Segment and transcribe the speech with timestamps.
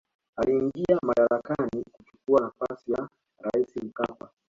[0.37, 3.09] aliingia madarakani kuchukua nafasi ya
[3.53, 4.29] raisi mkapa